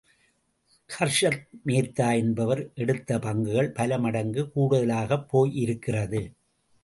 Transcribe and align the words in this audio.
ஹர்ஷத்மேத்தா 0.89 2.07
என்பவர் 2.15 2.71
எடுத்த 2.75 3.17
பங்குகள் 3.17 3.69
பல 3.73 3.99
மடங்கு 3.99 4.43
கூடுதலாகப் 4.55 5.27
போயிருக்கிறது. 5.31 6.21